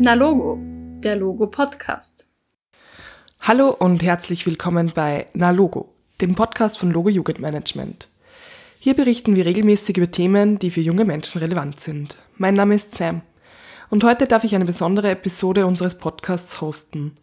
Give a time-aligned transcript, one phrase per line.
[0.00, 0.56] Na Logo,
[1.02, 2.28] der Logo Podcast.
[3.40, 8.08] Hallo und herzlich willkommen bei Na Logo, dem Podcast von Logo Jugendmanagement.
[8.78, 12.16] Hier berichten wir regelmäßig über Themen, die für junge Menschen relevant sind.
[12.36, 13.22] Mein Name ist Sam
[13.90, 17.16] und heute darf ich eine besondere Episode unseres Podcasts hosten.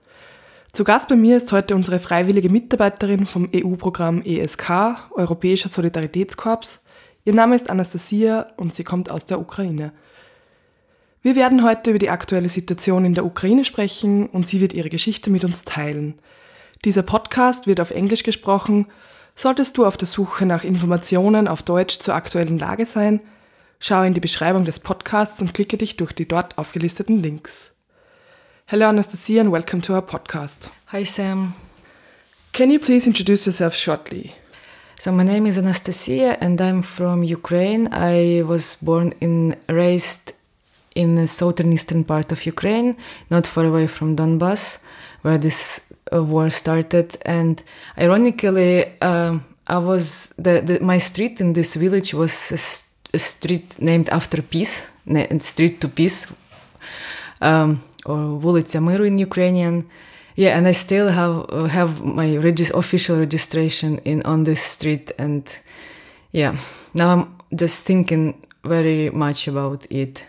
[0.73, 6.81] Zu Gast bei mir ist heute unsere freiwillige Mitarbeiterin vom EU-Programm ESK, Europäischer Solidaritätskorps.
[7.23, 9.93] Ihr Name ist Anastasia und sie kommt aus der Ukraine.
[11.25, 14.89] Wir werden heute über die aktuelle Situation in der Ukraine sprechen und sie wird ihre
[14.89, 16.13] Geschichte mit uns teilen.
[16.85, 18.85] Dieser Podcast wird auf Englisch gesprochen.
[19.33, 23.21] Solltest du auf der Suche nach Informationen auf Deutsch zur aktuellen Lage sein,
[23.79, 27.71] schau in die Beschreibung des Podcasts und klicke dich durch die dort aufgelisteten Links.
[28.67, 30.69] Hello Anastasia and welcome to our podcast.
[30.91, 31.55] Hi Sam.
[32.53, 34.31] Can you please introduce yourself shortly?
[34.99, 37.89] So my name is Anastasia and I'm from Ukraine.
[37.91, 40.34] I was born and raised
[40.94, 42.96] in the southern eastern part of Ukraine,
[43.30, 44.78] not far away from Donbass,
[45.22, 45.80] where this
[46.12, 47.16] uh, war started.
[47.24, 47.62] And
[47.98, 53.80] ironically, um, I was the, the, my street in this village was a, a street
[53.80, 54.90] named after peace,
[55.38, 56.26] street to peace,
[57.40, 59.88] um, or Вулиця Миру in Ukrainian.
[60.36, 65.12] Yeah, and I still have uh, have my regis- official registration in on this street,
[65.18, 65.44] and
[66.32, 66.56] yeah,
[66.94, 70.24] now I'm just thinking very much about it.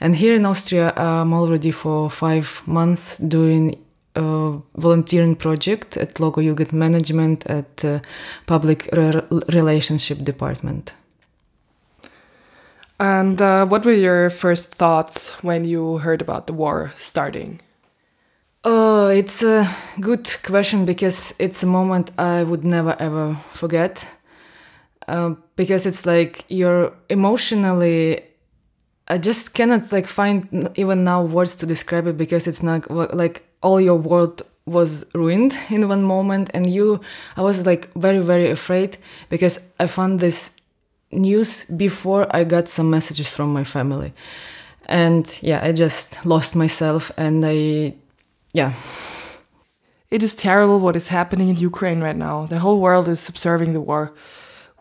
[0.00, 3.76] And here in Austria, I'm already for five months doing
[4.14, 8.00] a volunteering project at Logo Jugend Management at uh,
[8.46, 10.94] Public Re- Relationship Department.
[12.98, 17.60] And uh, what were your first thoughts when you heard about the war starting?
[18.62, 19.66] Oh, it's a
[20.00, 24.06] good question because it's a moment I would never ever forget.
[25.08, 28.22] Uh, because it's like you're emotionally
[29.10, 33.44] I just cannot like find even now words to describe it because it's not like
[33.60, 37.00] all your world was ruined in one moment and you
[37.36, 40.52] I was like very very afraid because I found this
[41.10, 44.12] news before I got some messages from my family.
[44.86, 47.94] And yeah, I just lost myself and I
[48.52, 48.74] yeah.
[50.10, 52.46] It is terrible what is happening in Ukraine right now.
[52.46, 54.12] The whole world is observing the war.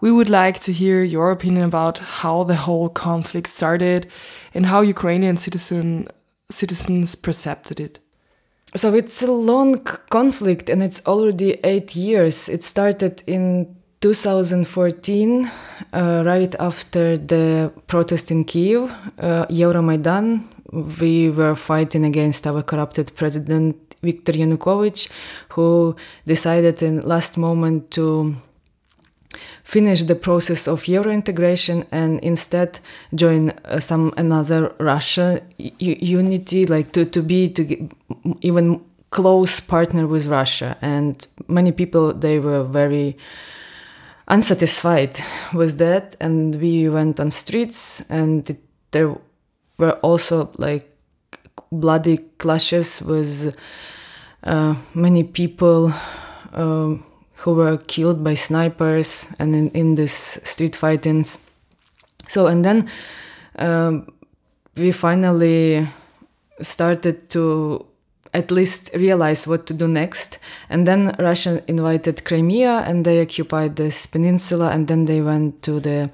[0.01, 4.07] We would like to hear your opinion about how the whole conflict started
[4.53, 6.07] and how Ukrainian citizen,
[6.49, 7.99] citizens perceived it.
[8.75, 12.47] So it's a long conflict and it's already eight years.
[12.47, 15.51] It started in 2014,
[15.91, 20.45] uh, right after the protest in Kiev, uh, Euromaidan.
[20.71, 25.11] We were fighting against our corrupted president Viktor Yanukovych,
[25.49, 25.95] who
[26.25, 28.35] decided in last moment to
[29.63, 32.79] finish the process of Euro integration and instead
[33.13, 37.89] join uh, some another Russia unity, like to, to be to
[38.41, 38.81] even
[39.11, 40.77] close partner with Russia.
[40.81, 43.17] And many people they were very
[44.27, 45.19] unsatisfied
[45.53, 48.59] with that, and we went on streets, and it,
[48.91, 49.15] there
[49.77, 50.95] were also like
[51.71, 53.55] bloody clashes with
[54.43, 55.93] uh, many people.
[56.53, 57.03] Um,
[57.39, 61.45] who were killed by snipers and in, in this street fightings.
[62.27, 62.89] So, and then
[63.57, 64.11] um,
[64.75, 65.87] we finally
[66.61, 67.85] started to
[68.33, 70.37] at least realize what to do next.
[70.69, 75.79] And then Russia invited Crimea and they occupied this peninsula and then they went to
[75.79, 76.11] the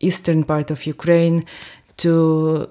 [0.00, 1.44] eastern part of Ukraine
[1.96, 2.68] to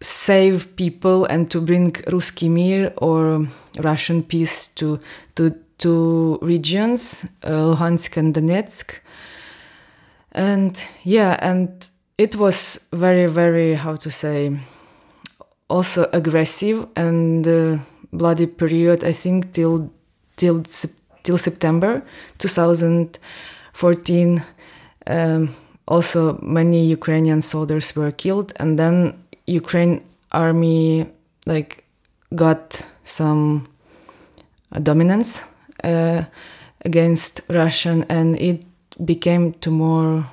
[0.00, 3.46] save people and to bring Ruski Mir or
[3.78, 4.98] Russian peace to,
[5.36, 9.00] to two regions, uh, Luhansk and Donetsk.
[10.32, 14.58] And yeah, and it was very, very, how to say,
[15.68, 17.78] also aggressive and uh,
[18.12, 19.92] bloody period, I think, till,
[20.36, 20.62] till,
[21.22, 22.02] till September
[22.38, 24.42] 2014.
[25.06, 25.54] Um,
[25.86, 30.00] also, many Ukrainian soldiers were killed, and then Ukraine
[30.32, 31.06] army
[31.46, 31.84] like
[32.34, 33.68] got some
[34.82, 35.44] dominance
[35.82, 38.64] against Russian, and it
[39.04, 40.26] became to more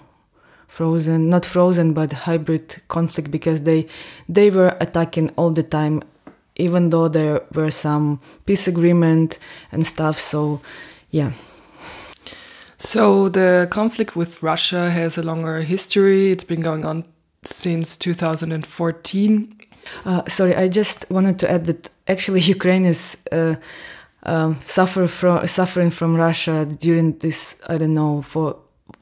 [0.68, 3.88] frozen, not frozen, but hybrid conflict because they
[4.30, 6.02] they were attacking all the time,
[6.56, 9.40] even though there were some peace agreement
[9.72, 10.20] and stuff.
[10.20, 10.62] So,
[11.10, 11.32] yeah.
[12.80, 16.32] So the conflict with Russia has a longer history.
[16.32, 17.04] It's been going on
[17.44, 19.56] since 2014.
[20.06, 23.18] Uh, sorry, I just wanted to add that actually Ukraine is.
[23.32, 23.56] Uh,
[24.24, 28.58] um, suffer from suffering from Russia during this I don't know for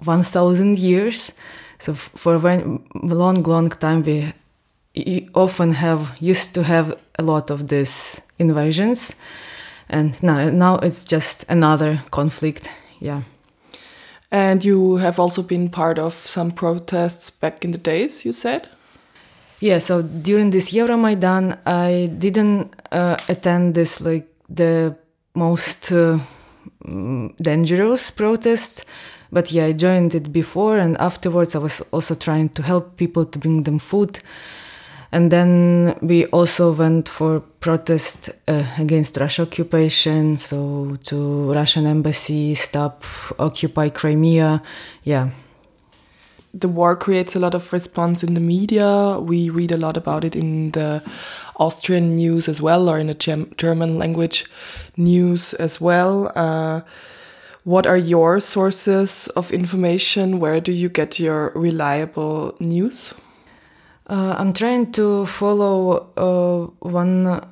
[0.06, 1.34] one thousand years.
[1.80, 2.64] So for a very
[2.94, 4.34] long, long time, we
[5.34, 9.16] often have used to have a lot of these invasions,
[9.88, 12.70] and now now it's just another conflict.
[13.00, 13.22] Yeah.
[14.32, 18.26] And you have also been part of some protests back in the days.
[18.26, 18.68] You said.
[19.62, 19.80] Yeah.
[19.80, 24.96] So during this Euromaidan, I didn't uh, attend this like the
[25.34, 26.20] most uh,
[27.42, 28.86] dangerous protest
[29.32, 33.26] but yeah i joined it before and afterwards i was also trying to help people
[33.26, 34.20] to bring them food
[35.12, 42.54] and then we also went for protest uh, against Russia occupation, so to Russian embassy,
[42.54, 43.04] stop,
[43.40, 44.62] occupy Crimea,
[45.04, 45.30] yeah.
[46.54, 49.20] The war creates a lot of response in the media.
[49.20, 51.04] We read a lot about it in the
[51.58, 54.46] Austrian news as well, or in the German language
[54.98, 56.32] news as well.
[56.36, 56.82] Uh,
[57.66, 60.40] what are your sources of information?
[60.40, 63.14] Where do you get your reliable news?
[64.10, 67.46] Uh, I'm trying to follow uh, one,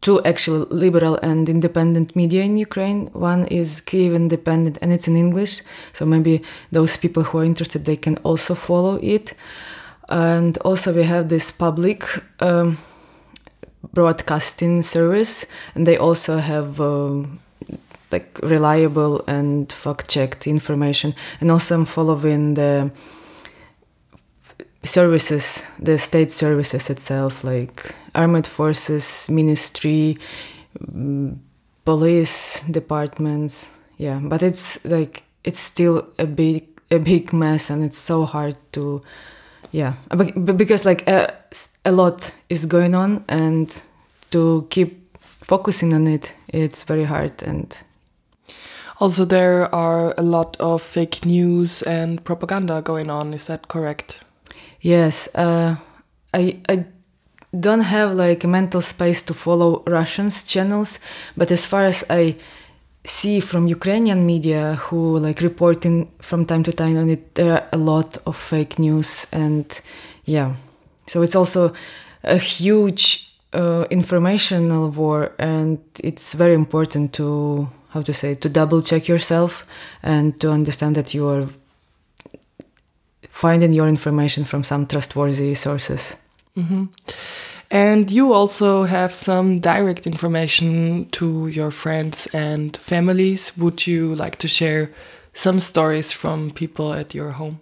[0.00, 3.06] two actually liberal and independent media in Ukraine.
[3.12, 5.62] One is Kyiv Independent, and it's in English,
[5.92, 6.42] so maybe
[6.72, 9.34] those people who are interested they can also follow it.
[10.08, 12.04] And also we have this public
[12.40, 12.78] um,
[13.92, 16.80] broadcasting service, and they also have.
[16.80, 17.24] Uh,
[18.12, 22.90] like reliable and fact-checked information and also i'm following the
[24.82, 30.16] services the state services itself like armed forces ministry
[30.78, 31.36] mm,
[31.84, 37.98] police departments yeah but it's like it's still a big a big mess and it's
[37.98, 39.02] so hard to
[39.70, 39.94] yeah
[40.56, 41.32] because like a,
[41.84, 43.82] a lot is going on and
[44.30, 47.78] to keep focusing on it it's very hard and
[49.00, 53.32] also, there are a lot of fake news and propaganda going on.
[53.32, 54.20] Is that correct?
[54.80, 55.28] Yes.
[55.34, 55.76] Uh,
[56.32, 56.84] I I
[57.58, 60.98] don't have like mental space to follow Russians channels,
[61.36, 62.36] but as far as I
[63.04, 67.68] see from Ukrainian media who like reporting from time to time on it, there are
[67.72, 69.66] a lot of fake news and
[70.24, 70.54] yeah.
[71.06, 71.72] So it's also
[72.22, 78.80] a huge uh, informational war, and it's very important to how to say to double
[78.82, 79.66] check yourself
[80.02, 81.48] and to understand that you are
[83.30, 86.16] finding your information from some trustworthy sources.
[86.56, 86.84] Mm-hmm.
[87.70, 93.56] And you also have some direct information to your friends and families.
[93.56, 94.90] Would you like to share
[95.34, 97.60] some stories from people at your home?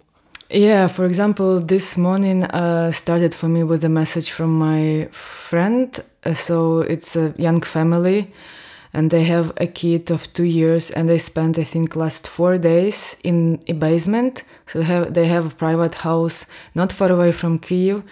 [0.49, 6.03] Yeah, for example, this morning uh, started for me with a message from my friend.
[6.25, 8.33] Uh, so it's a young family
[8.93, 12.57] and they have a kid of two years and they spent i think last four
[12.57, 14.43] days in a basement.
[14.65, 16.45] So they have, they have a private house
[16.75, 18.03] not far away from kiev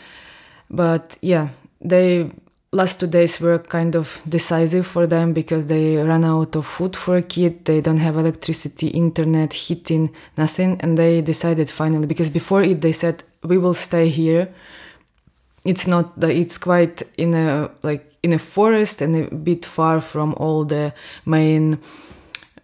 [0.69, 1.49] but yeah
[1.81, 2.29] they
[2.71, 6.95] last two days were kind of decisive for them because they ran out of food
[6.95, 7.65] for a kid.
[7.65, 10.79] They don't have electricity internet heating nothing.
[10.81, 14.49] And they decided finally because before it they said we will stay here
[15.65, 20.01] it's not that it's quite in a like in a forest and a bit far
[20.01, 20.93] from all the
[21.25, 21.79] main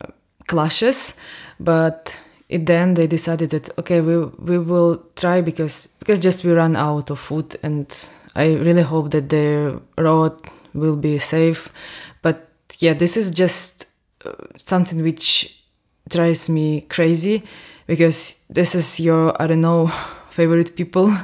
[0.02, 0.08] uh,
[0.48, 1.16] clashes
[1.60, 2.20] but
[2.50, 7.10] then they decided that okay we we will try because because just we run out
[7.10, 10.40] of food and i really hope that their road
[10.74, 11.70] will be safe.
[12.22, 13.88] But yeah this is just
[14.26, 15.64] uh, something which
[16.10, 17.44] drives me crazy
[17.88, 19.88] because this is your i don't know
[20.30, 21.16] favorite people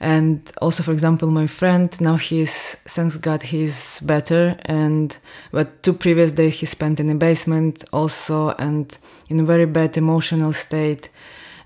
[0.00, 4.56] and also for example my friend now he's thanks god he's better.
[4.64, 5.16] And
[5.52, 8.96] but two previous days he spent in a basement also and
[9.28, 11.10] in a very bad emotional state.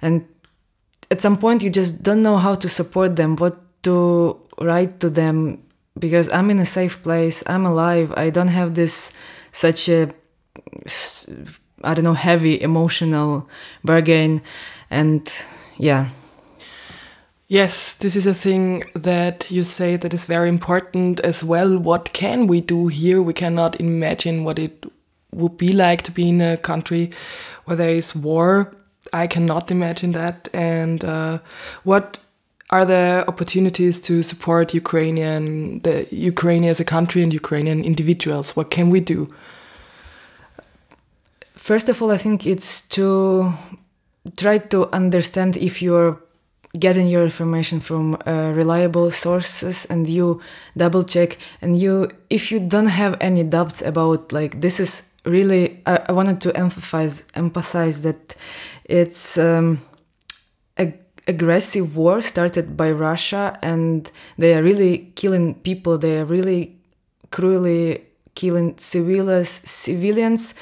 [0.03, 0.26] And
[1.12, 5.11] at some point you just don't know how to support them what to write to
[5.11, 5.62] them
[5.99, 8.12] because i'm in a safe place i'm alive.
[8.17, 9.12] I don't have this
[9.53, 10.12] such a
[11.85, 13.49] i don't know heavy emotional
[13.85, 14.43] bargain.
[14.91, 15.33] And
[15.79, 16.09] yeah
[17.55, 21.79] Yes, this is a thing that you say that is very important as well.
[21.79, 23.23] What can we do here?
[23.23, 24.85] We cannot imagine what it
[25.31, 27.13] would be like to be in a country
[27.65, 28.75] where there is war.
[29.13, 30.49] I cannot imagine that.
[30.53, 31.39] And uh,
[31.85, 32.19] what
[32.71, 38.57] are the opportunities to support Ukrainian, the Ukraine as a country and Ukrainian individuals?
[38.57, 39.33] What can we do?
[41.55, 43.53] First of all, I think it's to
[44.37, 46.19] try to understand if you're
[46.78, 50.40] getting your information from uh, reliable sources and you
[50.76, 55.81] double check and you if you don't have any doubts about like this is really
[55.87, 58.35] i, I wanted to emphasize empathize that
[58.85, 59.81] it's um,
[60.78, 60.93] a,
[61.26, 65.99] aggressive war started by Russia, and they are really killing people.
[65.99, 66.76] They are really
[67.31, 68.04] cruelly
[68.35, 69.49] killing civilians.
[69.49, 70.54] Civilians.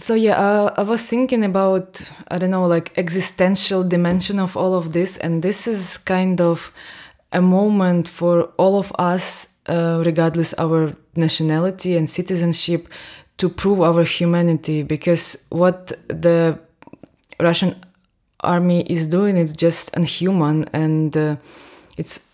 [0.00, 4.74] So yeah, uh, I was thinking about I don't know like existential dimension of all
[4.74, 6.72] of this, and this is kind of
[7.32, 12.88] a moment for all of us, uh, regardless our nationality and citizenship,
[13.36, 14.82] to prove our humanity.
[14.82, 16.58] Because what the
[17.38, 17.74] Russian
[18.40, 21.36] army is doing is just unhuman, and uh,
[21.98, 22.26] it's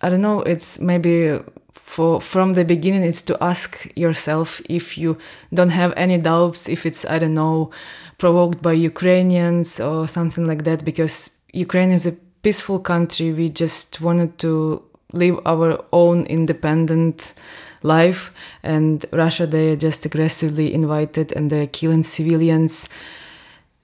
[0.00, 0.40] I don't know.
[0.40, 1.38] It's maybe
[1.74, 3.02] for from the beginning.
[3.02, 5.18] It's to ask yourself if you
[5.52, 7.70] don't have any doubts if it's I don't know
[8.18, 10.84] provoked by Ukrainians or something like that.
[10.84, 13.32] Because Ukraine is a peaceful country.
[13.32, 17.34] We just wanted to live our own independent
[17.82, 22.88] life, and Russia they are just aggressively invited and they're killing civilians.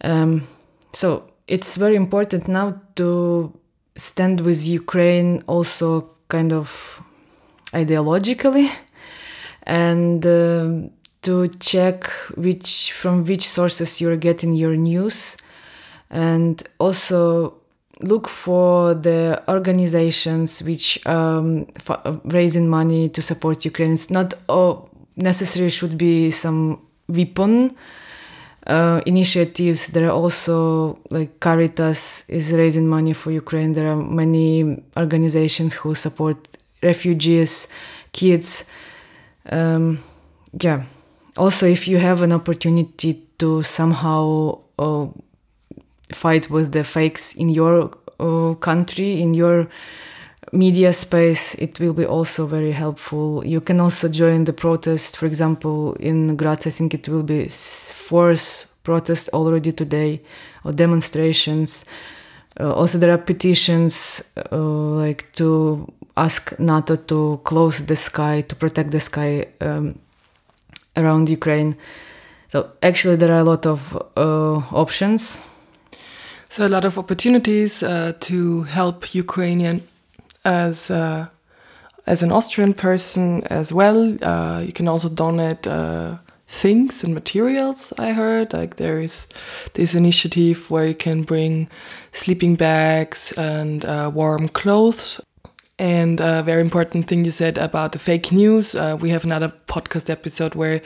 [0.02, 0.47] Um,
[0.92, 3.52] so it's very important now to
[3.97, 7.02] stand with Ukraine also kind of
[7.72, 8.70] ideologically
[9.62, 10.88] and uh,
[11.22, 12.06] to check
[12.37, 15.37] which from which sources you're getting your news
[16.10, 17.54] and also
[18.00, 21.66] look for the organizations which um,
[22.25, 23.92] raising money to support Ukraine.
[23.92, 27.76] It's not oh, necessarily should be some weapon
[28.66, 29.88] uh, initiatives.
[29.88, 33.72] There are also like Caritas is raising money for Ukraine.
[33.72, 36.48] There are many organizations who support
[36.82, 37.68] refugees,
[38.12, 38.64] kids.
[39.50, 40.02] Um,
[40.61, 40.85] yeah.
[41.37, 45.06] Also, if you have an opportunity to somehow uh,
[46.12, 49.68] fight with the fakes in your uh, country, in your
[50.52, 53.44] media space, it will be also very helpful.
[53.44, 55.16] You can also join the protest.
[55.16, 60.23] For example, in Graz, I think it will be force protest already today
[60.64, 61.85] or demonstrations.
[62.60, 65.86] Uh, also, there are petitions uh, like to
[66.16, 69.98] ask NATO to close the sky to protect the sky um,
[70.96, 71.76] around Ukraine.
[72.48, 75.44] So actually, there are a lot of uh, options
[76.50, 79.82] so a lot of opportunities uh, to help Ukrainian
[80.44, 81.26] as uh,
[82.06, 83.98] as an Austrian person as well.
[84.64, 85.66] You can also donate
[86.48, 87.92] things and materials.
[87.98, 89.26] I heard like there is
[89.74, 91.68] this initiative where you can bring
[92.12, 95.20] sleeping bags and uh, warm clothes.
[95.80, 98.74] And a very important thing you said about the fake news.
[98.74, 100.80] Uh, we have another podcast episode where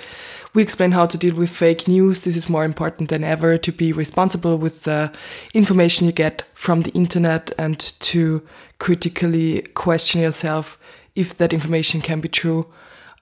[0.52, 2.24] we explain how to deal with fake news.
[2.24, 5.10] This is more important than ever to be responsible with the
[5.54, 8.46] information you get from the internet and to
[8.78, 10.78] critically question yourself
[11.14, 12.66] if that information can be true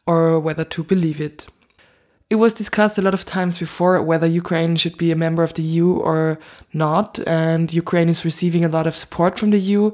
[0.06, 1.46] or whether to believe it.
[2.30, 5.54] It was discussed a lot of times before whether Ukraine should be a member of
[5.54, 6.38] the EU or
[6.72, 9.90] not, and Ukraine is receiving a lot of support from the EU.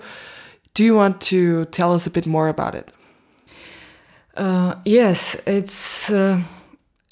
[0.75, 2.93] Do you want to tell us a bit more about it?
[4.37, 6.11] Uh, yes, it's.
[6.11, 6.43] Uh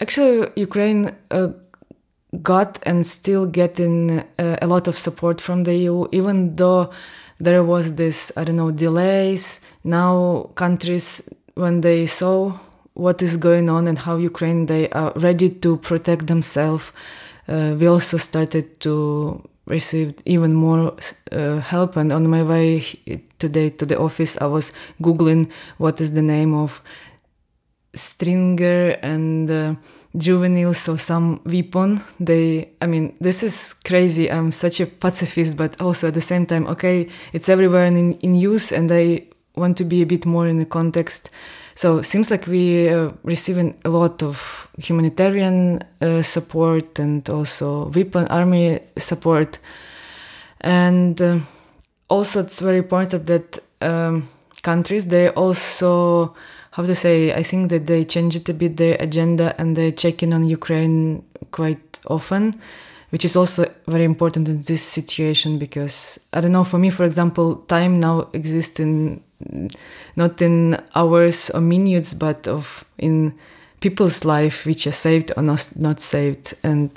[0.00, 1.48] Actually, Ukraine uh,
[2.42, 6.90] got and still getting uh, a lot of support from the EU, even though
[7.38, 9.60] there was this, I don't know, delays.
[9.84, 12.58] Now countries, when they saw
[12.94, 16.92] what is going on and how Ukraine, they are ready to protect themselves.
[17.48, 20.94] Uh, we also started to receive even more
[21.32, 21.96] uh, help.
[21.96, 22.84] And on my way
[23.38, 24.72] today to the office, I was
[25.02, 26.82] googling what is the name of
[27.94, 29.74] Stinger and uh,
[30.16, 35.80] Javelins or some weapon they i mean this is crazy i'm such a pacifist but
[35.80, 39.20] also at the same time okay it's everywhere in, in use and i
[39.56, 41.30] want to be a bit more in the context
[41.74, 47.88] so it seems like we are receiving a lot of humanitarian uh, support and also
[47.88, 49.58] weapon army support.
[50.60, 51.40] And uh,
[52.08, 54.28] also it's very important that um,
[54.62, 56.34] countries they also
[56.70, 60.22] how to say i think that they changed a bit their agenda and they check
[60.22, 62.60] in on ukraine quite often
[63.14, 67.04] which is also very important in this situation because i don't know for me for
[67.04, 69.22] example time now exists in
[70.16, 73.32] not in hours or minutes but of in
[73.84, 76.54] people's life which are saved or not, not saved.
[76.62, 76.90] And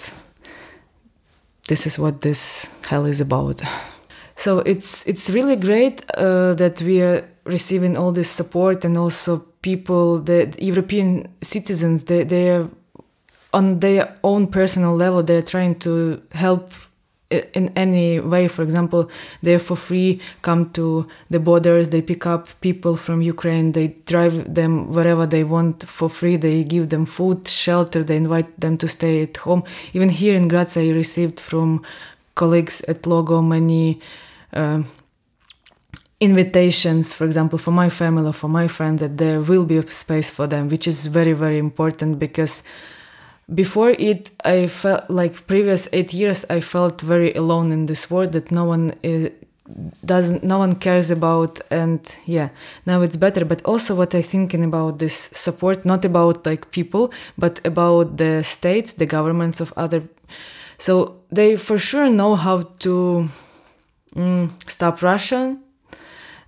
[1.67, 3.61] this is what this hell is about.
[4.39, 9.39] So it's it's really great uh, that we are receiving all this support and also
[9.61, 12.69] people, the, European citizens, they, they're
[13.57, 16.71] on their own personal level, they're trying to help
[17.29, 18.47] in any way.
[18.47, 19.09] For example,
[19.41, 24.53] they for free come to the borders, they pick up people from Ukraine, they drive
[24.59, 28.87] them wherever they want for free, they give them food, shelter, they invite them to
[28.87, 29.63] stay at home.
[29.93, 31.83] Even here in Graz, I received from
[32.35, 33.99] colleagues at Logo many
[34.53, 34.83] uh,
[36.19, 39.87] invitations, for example, for my family or for my friends, that there will be a
[39.89, 42.63] space for them, which is very, very important because
[43.53, 48.33] before it, I felt like previous eight years, I felt very alone in this world
[48.33, 49.31] that no one is,
[50.05, 52.49] doesn't no one cares about and yeah
[52.85, 53.43] now it's better.
[53.45, 58.43] But also what i thinking about this support not about like people but about the
[58.43, 60.03] states the governments of other
[60.77, 63.29] so they for sure know how to
[64.15, 65.61] mm, stop russian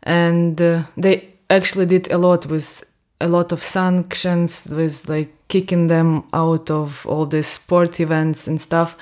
[0.04, 2.86] and uh, they actually did a lot with
[3.22, 8.62] a lot of sanctions with like kicking them out of all these sport events and
[8.62, 8.96] stuff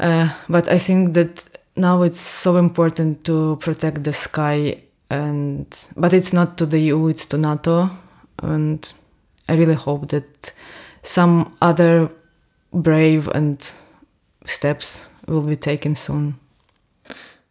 [0.00, 6.12] uh, but i think that now it's so important to protect the sky and but
[6.12, 7.90] it's not to the EU it's to NATO
[8.42, 8.92] and
[9.48, 10.52] I really hope that
[11.02, 12.10] some other
[12.72, 13.58] brave and
[14.46, 16.38] steps will be taken soon.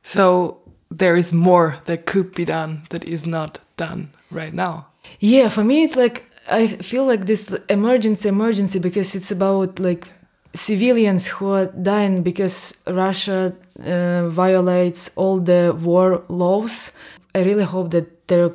[0.02, 4.88] So there is more that could be done that is not done right now.
[5.20, 10.08] Yeah, for me it's like I feel like this emergency emergency because it's about like
[10.54, 13.54] civilians who are dying because Russia
[13.86, 16.92] uh, violates all the war laws.
[17.34, 18.52] I really hope that there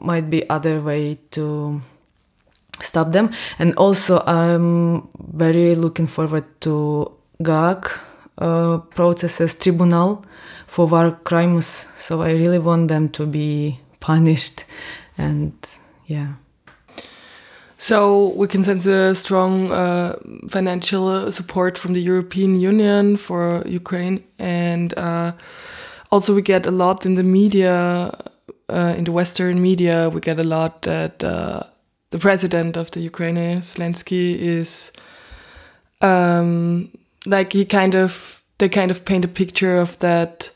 [0.00, 1.80] might be other way to
[2.80, 3.30] stop them.
[3.58, 7.88] And also, I'm very looking forward to GAG
[8.38, 10.24] uh, processes tribunal
[10.66, 11.66] for war crimes.
[11.96, 14.64] So I really want them to be punished.
[15.18, 15.52] And
[16.06, 16.34] yeah.
[17.82, 20.16] So we can sense a strong uh,
[20.48, 25.32] financial support from the European Union for Ukraine, and uh,
[26.12, 28.16] also we get a lot in the media,
[28.68, 31.64] uh, in the Western media, we get a lot that uh,
[32.10, 34.92] the president of the Ukraine, Zelensky, is
[36.02, 36.88] um,
[37.26, 40.50] like he kind of they kind of paint a picture of that.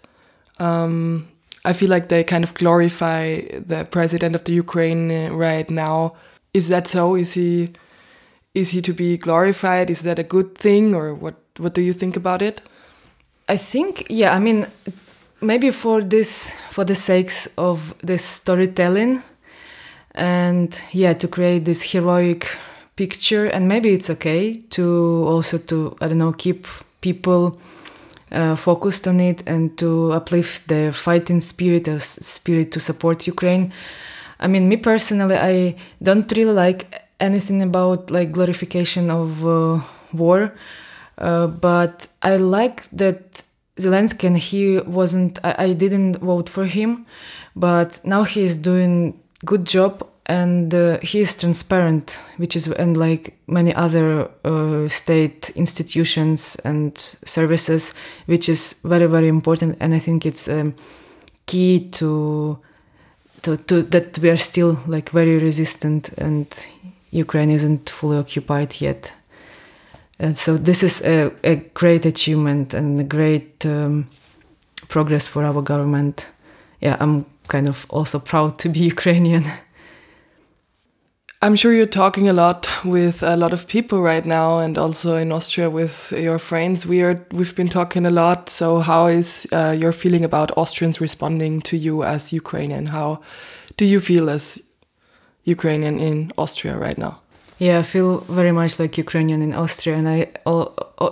[0.61, 1.27] Um,
[1.67, 3.41] I feel like they kind of glorify
[3.73, 6.15] the president of the Ukraine uh, right now
[6.57, 7.15] is that so?
[7.15, 7.73] Is he
[8.55, 9.91] is he to be glorified?
[9.91, 11.35] Is that a good thing, or what?
[11.59, 12.63] What do you think about it?
[13.49, 14.35] I think, yeah.
[14.35, 14.67] I mean,
[15.41, 19.23] maybe for this, for the sakes of this storytelling,
[20.15, 22.49] and yeah, to create this heroic
[22.97, 26.67] picture, and maybe it's okay to also to I don't know keep
[27.03, 27.61] people
[28.33, 33.73] uh, focused on it and to uplift their fighting spirit, or spirit to support Ukraine.
[34.41, 39.81] I mean, me personally, I don't really like anything about like glorification of uh,
[40.13, 40.53] war,
[41.19, 43.43] uh, but I like that
[43.79, 45.39] Zelensky and he wasn't.
[45.45, 47.07] I, I, didn't vote for him,
[47.55, 52.97] but now he is doing good job and uh, he is transparent, which is and
[52.97, 57.95] like many other uh, state institutions and services,
[58.27, 60.75] which is very very important, and I think it's um,
[61.47, 62.59] key to
[63.43, 66.47] to, to, that we are still like very resistant and
[67.11, 69.13] Ukraine isn't fully occupied yet.
[70.19, 74.09] And so this is a, a great achievement and a great um,
[74.89, 76.29] progress for our government.
[76.81, 79.45] Yeah, I'm kind of also proud to be Ukrainian.
[81.43, 85.17] I'm sure you're talking a lot with a lot of people right now, and also
[85.17, 86.87] in Austria with your friends.
[86.87, 88.49] We are we've been talking a lot.
[88.49, 92.87] So, how is uh, your feeling about Austrians responding to you as Ukrainian?
[92.87, 93.21] How
[93.77, 94.63] do you feel as
[95.45, 97.21] Ukrainian in Austria right now?
[97.59, 100.29] Yeah, I feel very much like Ukrainian in Austria, and I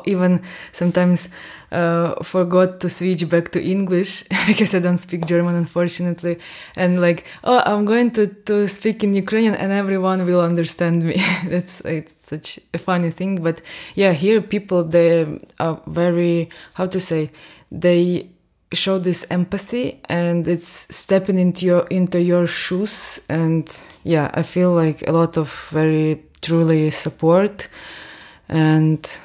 [0.04, 1.30] even sometimes
[1.72, 6.38] uh, forgot to switch back to English because I don't speak German, unfortunately.
[6.76, 11.14] And like, oh, I'm going to, to speak in Ukrainian, and everyone will understand me.
[11.46, 13.62] That's it's such a funny thing, but
[13.94, 17.30] yeah, here people they are very how to say
[17.72, 18.28] they
[18.74, 24.72] show this empathy and it's stepping into your into your shoes and yeah i feel
[24.72, 27.68] like a lot of very truly support
[28.48, 29.20] and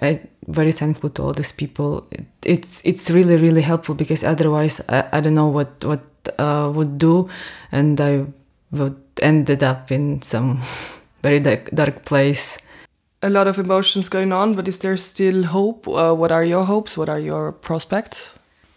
[0.00, 2.06] I very thankful to all these people.
[2.10, 6.02] It, it's it's really really helpful because otherwise I, I don't know what what
[6.38, 7.28] uh, would do,
[7.72, 8.26] and I
[8.72, 10.60] would ended up in some
[11.22, 12.58] very dark, dark place.
[13.22, 15.88] A lot of emotions going on, but is there still hope?
[15.88, 16.98] Uh, what are your hopes?
[16.98, 18.32] What are your prospects?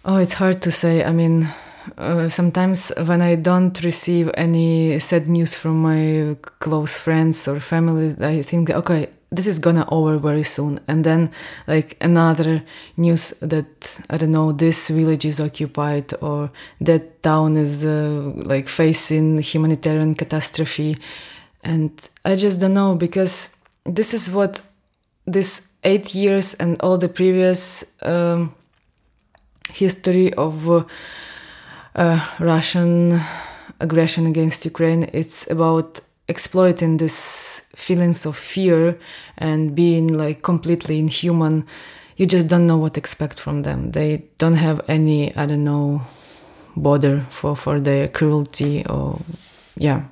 [0.05, 1.03] Oh, it's hard to say.
[1.03, 1.49] I mean,
[1.97, 8.15] uh, sometimes when I don't receive any sad news from my close friends or family,
[8.19, 10.79] I think, okay, this is gonna over very soon.
[10.87, 11.31] And then,
[11.67, 12.63] like another
[12.95, 18.69] news that I don't know, this village is occupied or that town is uh, like
[18.69, 20.97] facing humanitarian catastrophe,
[21.63, 21.91] and
[22.23, 24.61] I just don't know because this is what
[25.25, 27.93] this eight years and all the previous.
[28.01, 28.53] Um,
[29.73, 30.83] history of uh,
[31.97, 33.19] uh, Russian
[33.79, 35.09] aggression against Ukraine.
[35.13, 38.99] It's about exploiting this feelings of fear
[39.37, 41.65] and being like completely inhuman.
[42.15, 43.91] You just don't know what to expect from them.
[43.91, 46.01] They don't have any, I don't know,
[46.75, 49.19] border for, for their cruelty or,
[49.75, 50.03] yeah.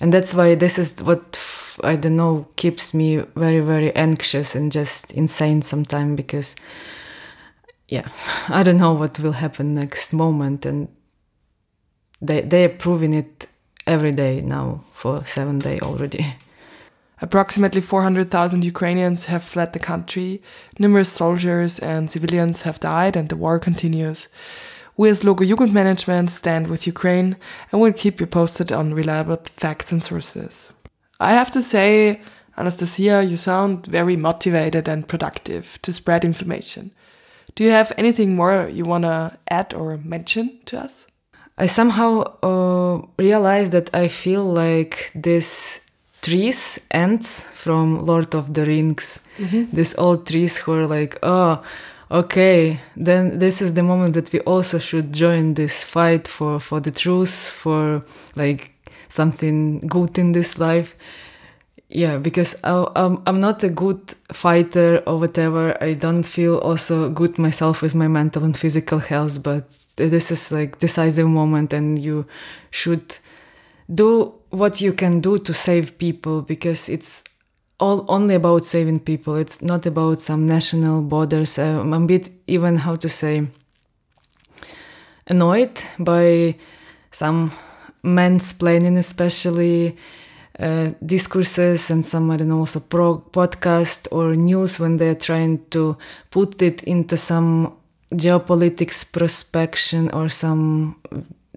[0.00, 1.38] And that's why this is what,
[1.84, 6.56] I don't know, keeps me very, very anxious and just insane sometimes because
[7.90, 8.08] yeah,
[8.48, 10.88] I don't know what will happen next moment, and
[12.22, 13.48] they they are proving it
[13.86, 16.34] every day now for seven day already.
[17.22, 20.40] Approximately 400,000 Ukrainians have fled the country,
[20.78, 24.28] numerous soldiers and civilians have died, and the war continues.
[24.96, 27.36] We as Logo Jugendmanagement stand with Ukraine
[27.70, 30.72] and will keep you posted on reliable facts and sources.
[31.18, 32.22] I have to say,
[32.56, 36.92] Anastasia, you sound very motivated and productive to spread information.
[37.54, 41.06] Do you have anything more you want to add or mention to us?
[41.58, 45.80] I somehow uh, realized that I feel like this
[46.22, 49.64] trees Ents from Lord of the Rings, mm-hmm.
[49.76, 51.62] these old trees who are like, oh,
[52.10, 56.80] okay, then this is the moment that we also should join this fight for for
[56.80, 58.02] the truth, for
[58.36, 58.72] like
[59.10, 60.94] something good in this life
[61.90, 65.76] yeah because I, I'm, I'm not a good fighter or whatever.
[65.82, 70.50] I don't feel also good myself with my mental and physical health but this is
[70.50, 72.26] like decisive moment and you
[72.70, 73.18] should
[73.92, 77.24] do what you can do to save people because it's
[77.78, 79.34] all only about saving people.
[79.36, 81.58] It's not about some national borders.
[81.58, 83.48] I'm a bit even how to say
[85.26, 86.56] annoyed by
[87.10, 87.52] some
[88.04, 89.96] mansplaining especially
[90.58, 95.64] uh, discourses and some I don't know also pro- podcast or news when they're trying
[95.70, 95.96] to
[96.30, 97.72] put it into some
[98.12, 100.96] geopolitics prospection or some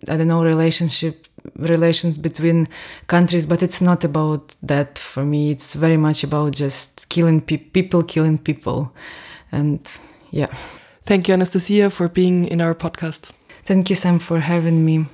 [0.07, 2.67] I don't know relationship relations between
[3.07, 5.51] countries but it's not about that for me.
[5.51, 8.93] It's very much about just killing pe- people killing people.
[9.51, 9.81] And
[10.31, 10.47] yeah.
[11.05, 13.31] Thank you anastasia for being in our podcast.
[13.65, 15.07] Thank you sam for having me